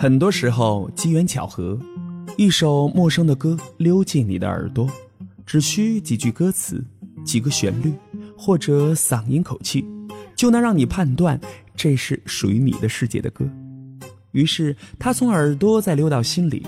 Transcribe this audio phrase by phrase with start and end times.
[0.00, 1.76] 很多时候，机缘巧合，
[2.36, 4.88] 一首陌生的歌溜进你的耳朵，
[5.44, 6.80] 只需几句歌词、
[7.24, 7.92] 几个旋律
[8.36, 9.84] 或者嗓音口气，
[10.36, 11.40] 就能让你判断
[11.74, 13.44] 这是属于你的世界的歌。
[14.30, 16.64] 于是，它从耳朵再溜到心里，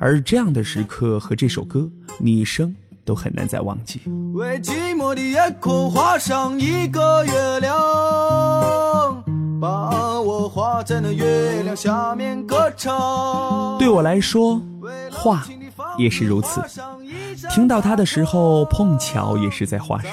[0.00, 1.88] 而这样的时刻和这首歌，
[2.18, 2.74] 你一生
[3.04, 4.00] 都很难再忘记。
[4.32, 9.22] 为寂寞的夜空画上一个月亮。
[9.60, 12.41] 把我画在那月亮下面。
[13.78, 14.60] 对我来说，
[15.10, 15.44] 画
[15.98, 16.62] 也是如此。
[17.50, 20.08] 听到它的时候，碰巧也是在画室。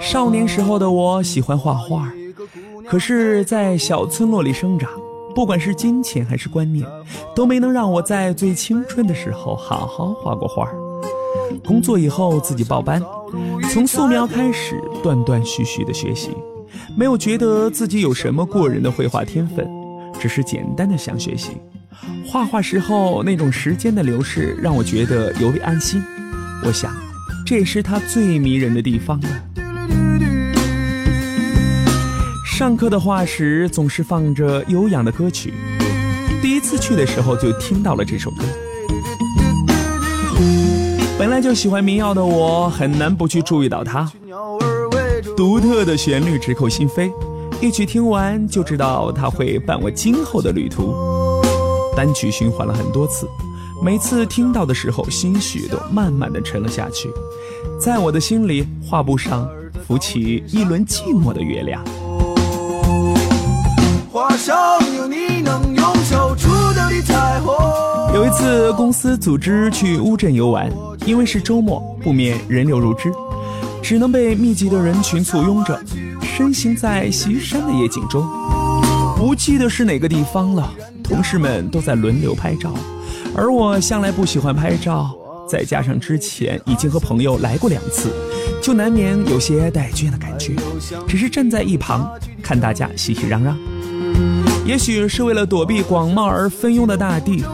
[0.00, 2.10] 少年时候的我喜欢画画，
[2.88, 4.90] 可是，在小村落里生长，
[5.34, 6.86] 不管是金钱还是观念，
[7.34, 10.68] 都没能让我在最青春的时候好好画过画。
[11.64, 13.02] 工作以后自己报班，
[13.72, 16.30] 从素描开始，断断续续的学习，
[16.98, 19.68] 没有觉得自己有什么过人的绘画天分，
[20.18, 21.50] 只是简单的想学习。
[22.26, 26.02] 画画时候那种时间的流逝让我觉得尤为安心，
[26.64, 26.90] 我想，
[27.44, 29.28] 这也是他最迷人的地方了。
[32.46, 35.52] 上课的画室总是放着悠扬的歌曲，
[36.40, 38.38] 第一次去的时候就听到了这首歌。
[41.18, 44.10] 本来就喜欢民谣的我，很难不去注意到它。
[45.36, 47.12] 独特的旋律直扣心扉，
[47.60, 50.94] 一曲听完就知道它会伴我今后的旅途。
[51.94, 53.28] 单曲循环了很多次，
[53.84, 57.10] 每次听到的时候，心绪都慢慢的沉了下去。
[57.78, 59.46] 在我的心里，画布上
[59.86, 61.84] 浮起一轮寂寞的月亮。
[64.10, 64.56] 画上
[64.96, 67.54] 有你能用手触到的彩虹。
[68.14, 70.72] 有一次，公司组织去乌镇游玩。
[71.04, 73.12] 因为是周末，不免人流如织，
[73.88, 75.80] 只能被密集的人群簇拥着，
[76.20, 78.26] 身行在西山的夜景中。
[79.16, 80.68] 不记得是哪个地方了，
[81.04, 82.74] 同事们都在轮流拍照，
[83.32, 85.16] 而我向来不喜欢拍照，
[85.48, 88.10] 再加上之前已经和朋友来过两次，
[88.60, 90.56] 就难免有些带倦的感觉，
[91.06, 92.10] 只是站在一旁
[92.42, 93.54] 看大家熙熙攘攘。
[94.66, 97.44] 也许是为了躲避广袤而纷拥的大地，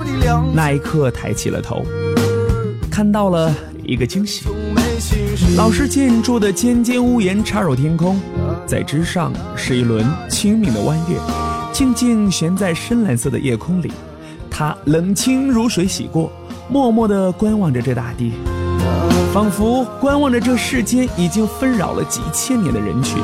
[0.54, 1.84] 那一刻抬起了头。
[2.90, 3.54] 看到了
[3.84, 4.46] 一个惊喜，
[5.56, 8.18] 老式建筑的尖尖屋檐插入天空，
[8.66, 11.18] 在之上是一轮清明的弯月，
[11.72, 13.92] 静静悬在深蓝色的夜空里。
[14.50, 16.32] 它冷清如水洗过，
[16.70, 18.32] 默默地观望着这大地，
[19.34, 23.22] 仿佛观望着这世间已经纷扰了几千年的人群。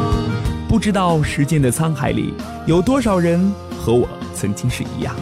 [0.69, 2.35] 不知道时间的沧海里
[2.67, 5.15] 有多少人和我曾经是一样，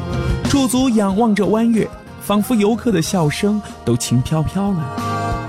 [0.51, 1.89] 驻足仰望着弯月。
[2.21, 4.97] 仿佛游客的笑声都轻飘飘了，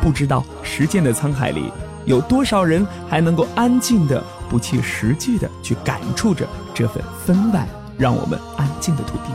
[0.08, 1.70] 不知道时间的沧海里
[2.06, 9.34] 有多少人还能够安静的、不切实际的去感触着这份分外让我们安静的土地。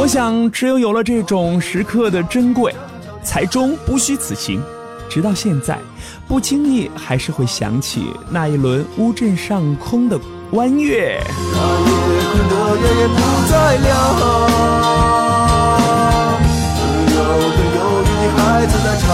[0.00, 2.72] 我想，只有有了这种时刻的珍贵，
[3.24, 4.62] 才终不虚此行。
[5.10, 5.76] 直到现在，
[6.28, 10.16] 不经意还是会想起那一轮乌镇上空的。
[10.52, 11.90] 弯月，那夜
[12.30, 13.14] 空的月也不
[13.48, 13.90] 再亮，
[17.08, 19.08] 只有个忧郁的孩子在唱，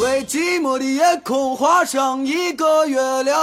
[0.00, 3.36] 为寂寞的夜空画上一个月亮。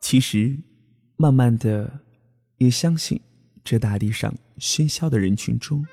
[0.00, 0.56] 其实，
[1.16, 1.90] 慢慢的，
[2.58, 3.20] 也相信
[3.64, 5.84] 这大地上喧嚣的人群中，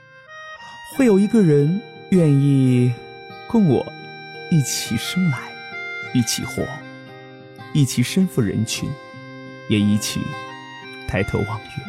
[0.96, 1.82] 会有一个人
[2.12, 2.94] 愿意
[3.48, 3.84] 共我。
[4.50, 5.52] 一起生来，
[6.14, 6.66] 一起活，
[7.74, 8.90] 一起身负人群，
[9.68, 10.22] 也一起
[11.06, 11.84] 抬头望月。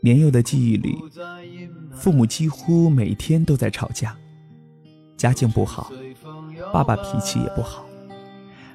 [0.00, 0.98] 年幼的记忆里，
[1.94, 4.16] 父母几乎每天都在吵架，
[5.16, 5.92] 家境不好，
[6.72, 7.86] 爸爸脾气也不好，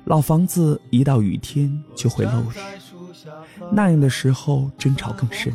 [0.05, 2.63] 老房子一到雨天就会漏水。
[3.71, 5.53] 那样的时候争吵更深，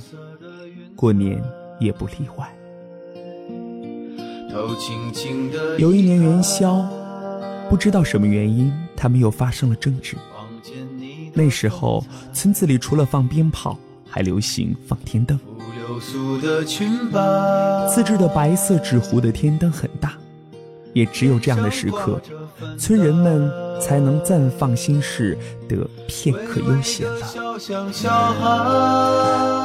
[0.94, 1.43] 过年
[1.78, 2.55] 也不例外。
[5.78, 6.88] 有一年元宵，
[7.69, 10.16] 不知道什么原因，他们又发生了争执。
[11.32, 13.76] 那时候村子里除了放鞭炮，
[14.08, 15.38] 还流行放天灯。
[17.93, 20.14] 自制的白色纸糊的天灯很大，
[20.94, 22.19] 也只有这样的时刻，
[22.79, 25.37] 村人们才能暂放心事，
[25.69, 27.58] 得片刻悠闲了。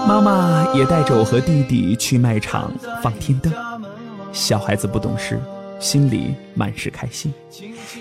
[0.06, 3.54] 妈妈也带着我和弟弟去卖场放天灯，
[4.34, 5.40] 小孩子不懂事，
[5.80, 7.34] 心里满是开心。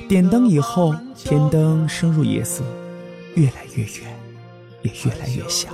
[0.08, 2.64] 点灯以后，天灯升入夜色，
[3.34, 4.19] 越来越远。
[4.82, 5.69] 也越来越小。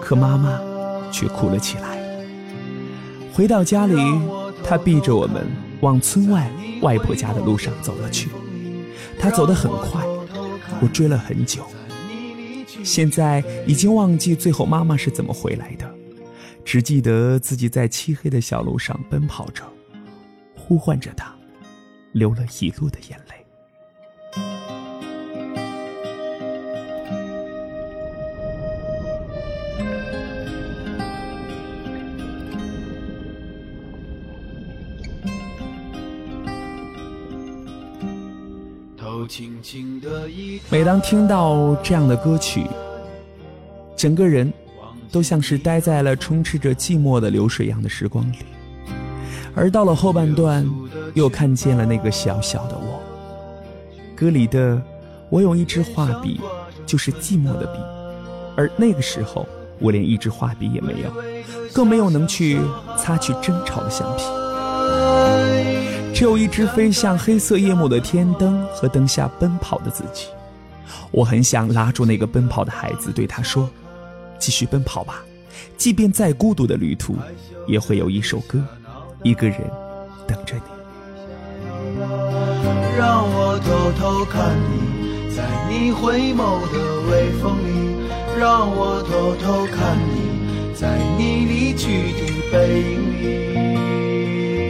[0.00, 0.58] 可妈妈
[1.12, 1.98] 却哭了起来。
[3.34, 3.94] 回到家里，
[4.64, 5.46] 她避着我们
[5.84, 6.50] 往村外
[6.80, 8.30] 外婆家的路上走了去。
[9.20, 10.02] 他走得很快，
[10.80, 11.62] 我追了很久。
[12.82, 15.94] 现在已经忘记最后妈妈是怎么回来的，
[16.64, 19.62] 只记得自己在漆黑的小路上奔跑着，
[20.56, 21.34] 呼唤着她，
[22.12, 23.43] 流了一路的眼泪。
[40.70, 42.66] 每当听到这样的歌曲，
[43.96, 44.52] 整个人
[45.10, 48.36] 都像是待在了充斥着寂寞的流水一样的时光里。
[49.54, 50.68] 而到了后半段，
[51.14, 53.00] 又看见了那个小小的我。
[54.16, 54.80] 歌里的
[55.30, 56.40] “我有一支画笔”，
[56.84, 57.78] 就是寂寞的笔。
[58.56, 59.46] 而那个时候，
[59.78, 61.10] 我连一支画笔也没有，
[61.72, 62.60] 更没有能去
[62.98, 64.24] 擦去争吵的橡皮。
[66.14, 70.28] 只有一只飞向黑色夜幕的天灯和灯下奔跑的自己，
[71.10, 73.68] 我很想拉住那个奔跑的孩子，对他说
[74.38, 75.24] ：“继续奔跑吧，
[75.76, 77.16] 即便再孤独的旅途，
[77.66, 78.62] 也会有一首歌，
[79.24, 79.58] 一个人
[80.24, 80.62] 等着你。”
[82.96, 86.78] 让我偷偷看你，在你回眸的
[87.10, 87.98] 微风里；
[88.38, 92.20] 让我偷偷看你，在你离去的
[92.52, 93.53] 背影里。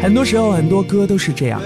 [0.05, 1.59] 很多时候，很多歌都是这样，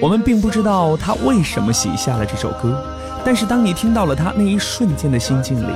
[0.00, 2.82] 我们并不知道他为什么写下了这首歌，
[3.22, 5.70] 但是当你听到了他那一瞬间的心境里，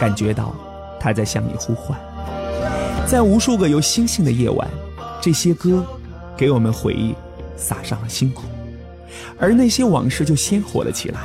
[0.00, 0.52] 感觉到
[0.98, 1.96] 他在向你呼唤。
[3.06, 4.68] 在无数个有星星的夜晚，
[5.20, 5.86] 这些歌
[6.36, 7.14] 给我们回忆
[7.56, 8.46] 洒上了星空，
[9.38, 11.20] 而那些往事就鲜活了起来，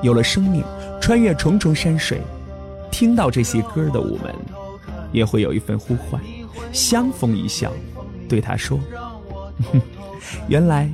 [0.00, 0.62] 有了生命，
[1.00, 2.20] 穿越重重山水。
[2.92, 4.32] 听到这些歌的我们，
[5.10, 6.22] 也会有一份呼唤，
[6.72, 7.72] 相逢一笑，
[8.28, 8.78] 对他说。
[9.70, 9.80] 哼，
[10.48, 10.88] 原来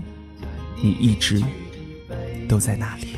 [0.82, 1.42] 你一直
[2.48, 3.08] 都在那里。